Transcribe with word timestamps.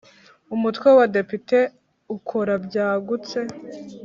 Umutwe 0.55 0.85
w’ 0.89 0.93
Abadepite 0.95 1.59
ukora 2.15 2.53
byagutse. 2.65 3.39